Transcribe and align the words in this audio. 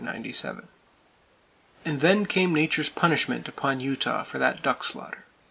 And 1.85 2.01
then 2.01 2.25
came 2.25 2.55
Nature's 2.55 2.89
punishment 2.89 3.47
upon 3.47 3.79
Utah 3.79 4.23
for 4.23 4.39
that 4.39 4.63
duck 4.63 4.83
slaughter. 4.83 5.25